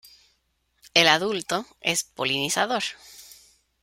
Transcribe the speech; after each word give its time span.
El 0.95 1.07
adulto 1.07 1.67
es 1.79 2.03
polinizador. 2.03 2.81